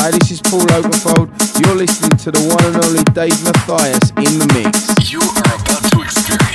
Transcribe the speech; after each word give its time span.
Hi, 0.00 0.10
this 0.10 0.30
is 0.30 0.40
Paul 0.40 0.64
Oakenfold. 0.72 1.28
You're 1.60 1.76
listening 1.76 2.16
to 2.24 2.32
the 2.32 2.40
one 2.48 2.64
and 2.64 2.80
only 2.88 3.04
Dave 3.12 3.36
Mathias 3.44 4.08
in 4.16 4.40
the 4.40 4.48
mix. 4.56 5.12
You 5.12 5.20
are 5.20 5.52
about 5.60 5.84
to 5.92 6.00
experience 6.00 6.49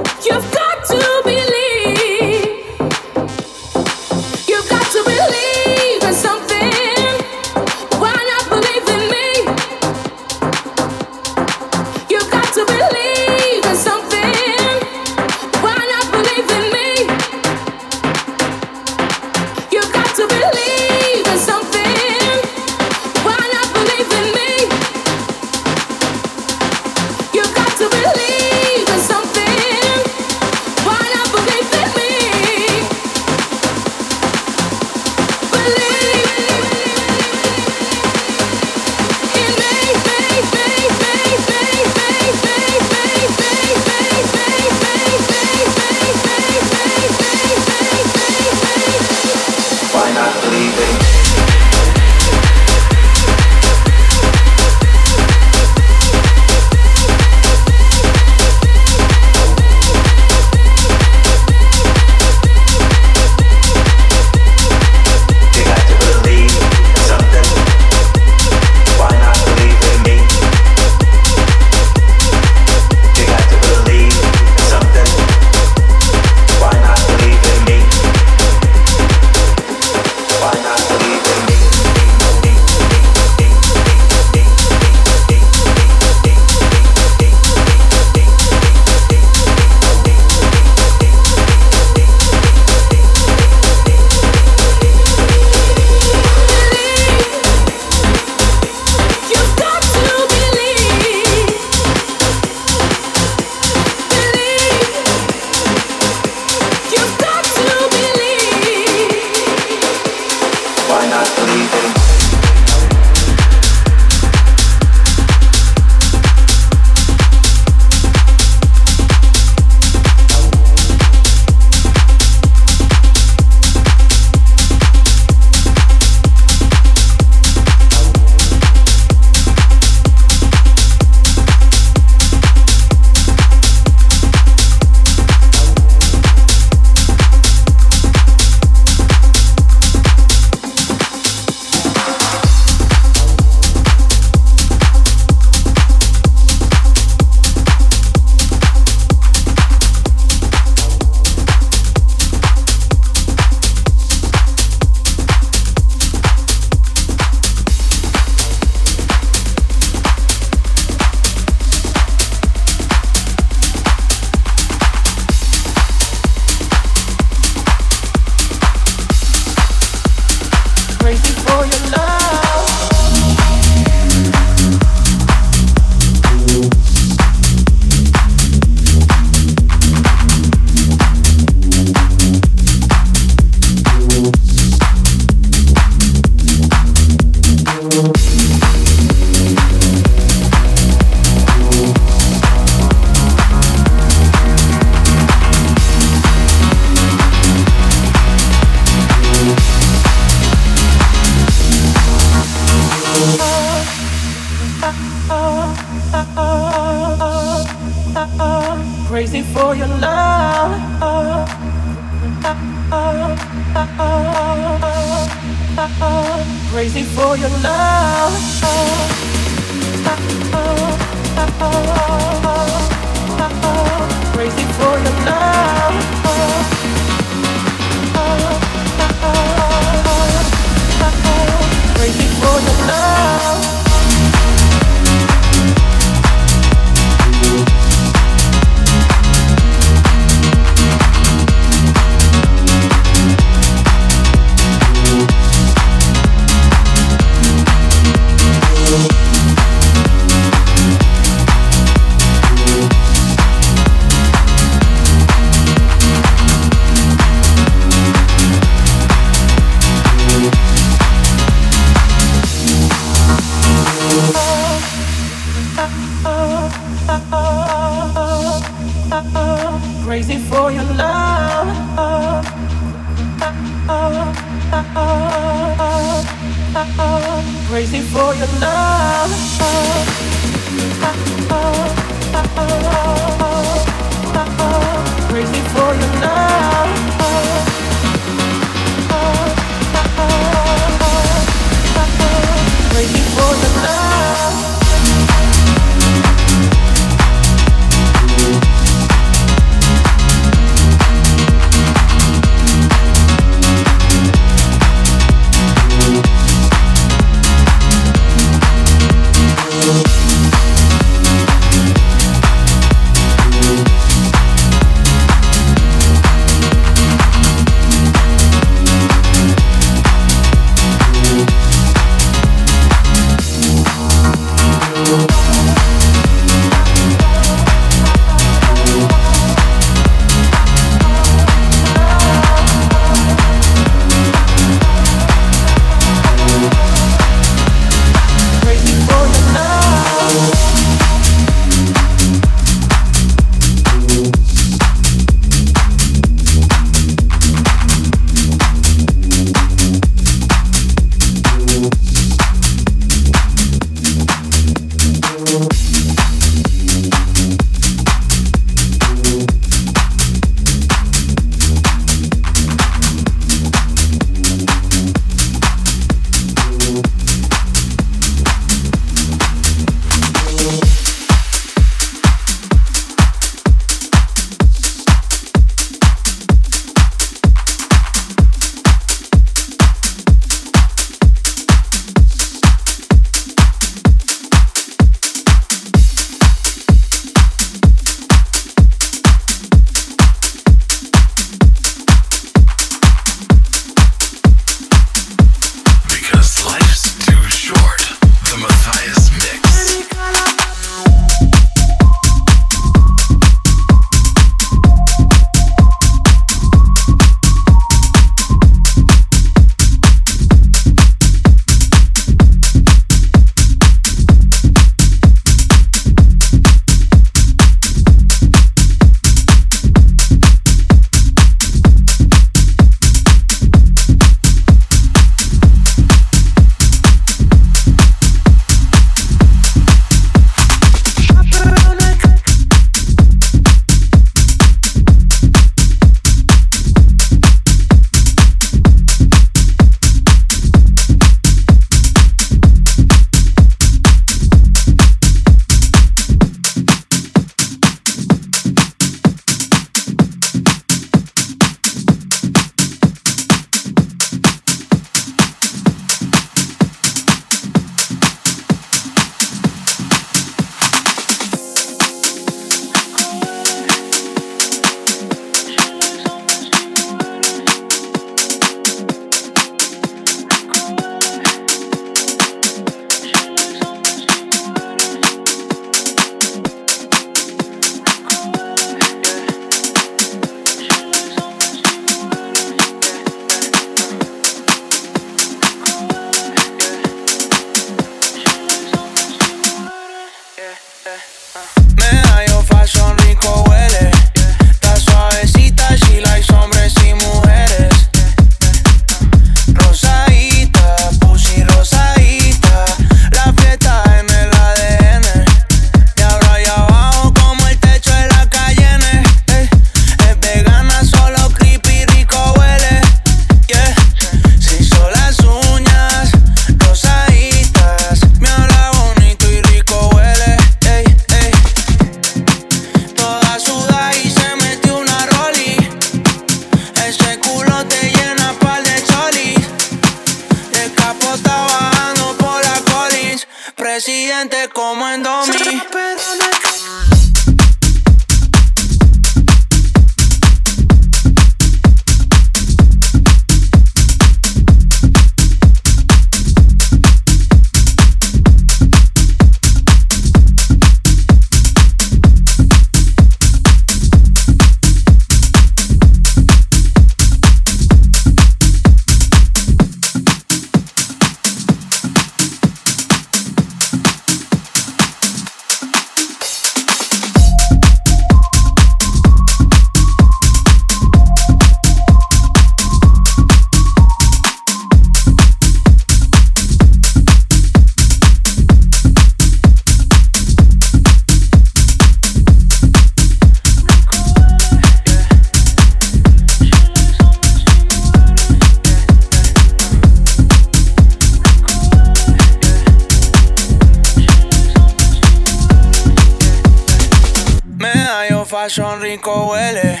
Son 598.68 599.00
rico 599.00 599.50
huele. 599.50 600.00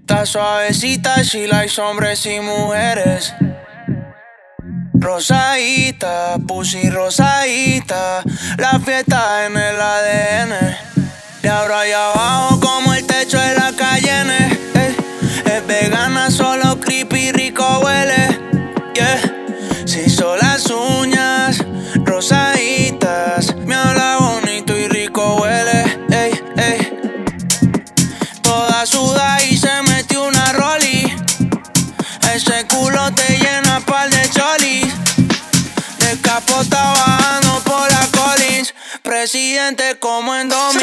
Está 0.00 0.24
suavecita, 0.24 1.16
la 1.48 1.58
hay 1.58 1.68
hombres 1.78 2.24
y 2.24 2.40
mujeres. 2.40 3.34
Rosadita, 4.94 6.38
pussy 6.46 6.88
rosadita. 6.88 8.22
La 8.56 8.80
fiesta 8.80 9.46
en 9.46 9.56
el 9.56 9.80
ADN. 9.80 10.76
Y 11.42 11.46
ahora 11.48 11.80
allá 11.80 12.12
abajo 12.12 12.57
Capota 36.58 36.92
bajando 36.92 37.60
por 37.62 37.88
la 37.88 38.04
Collins. 38.18 38.74
Presidente 39.02 39.96
como 40.00 40.34
en 40.34 40.48
Domi. 40.48 40.80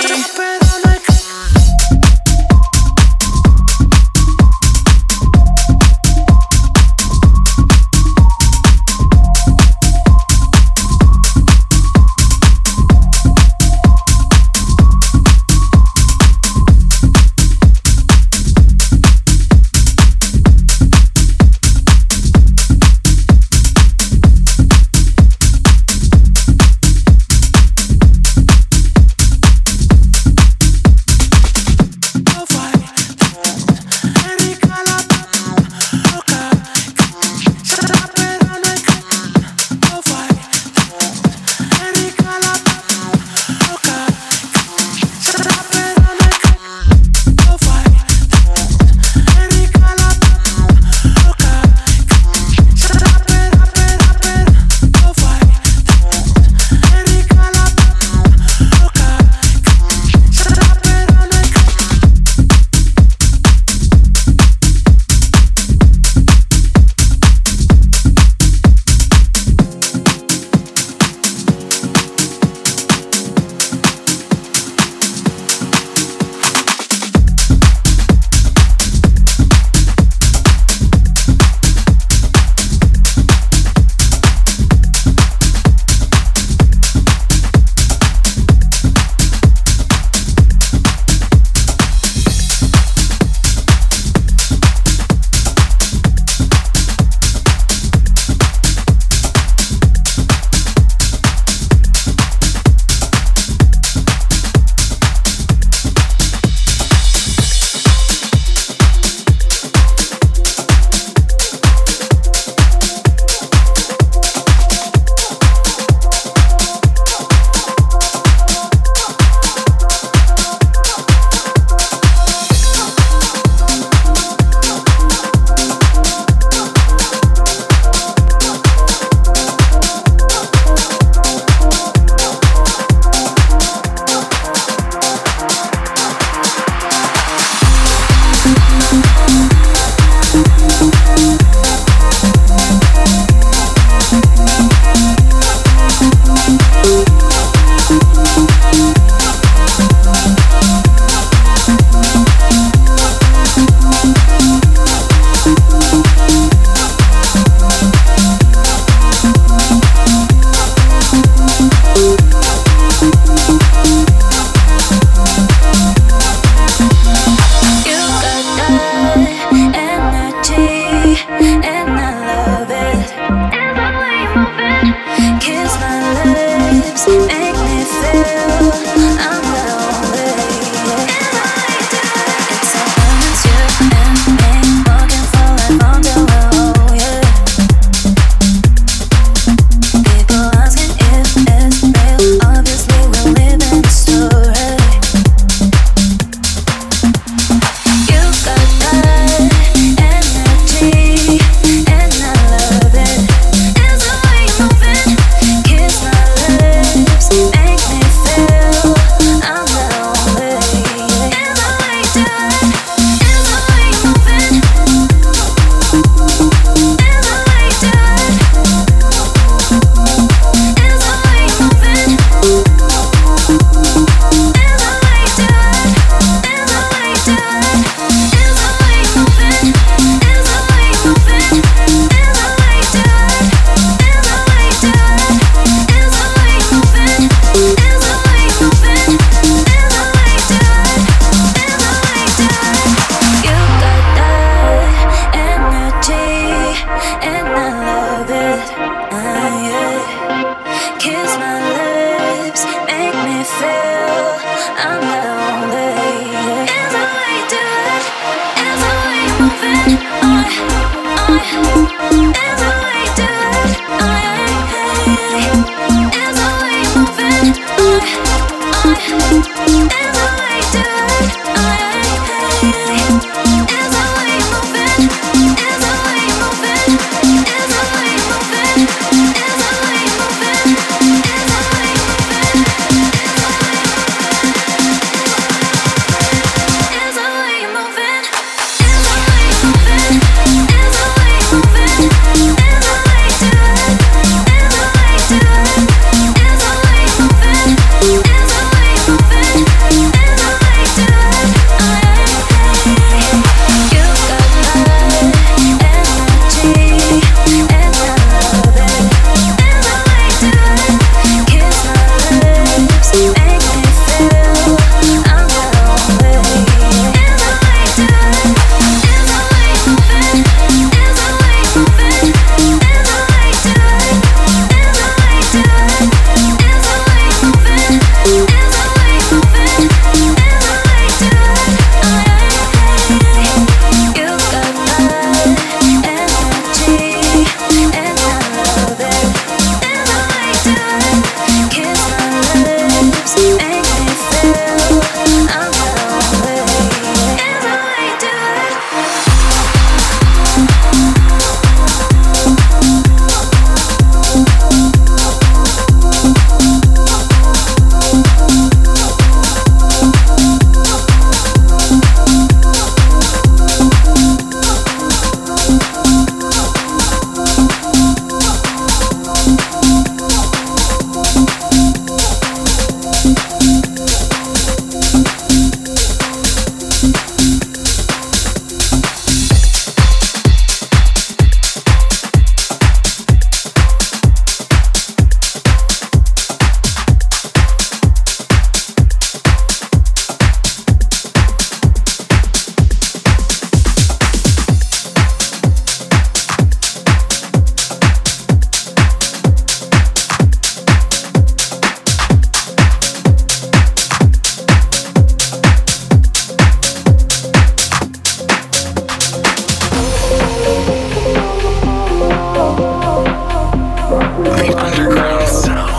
I'm 254.78 255.00
not 255.00 255.35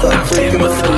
nothing 0.08 0.60
without 0.60 0.95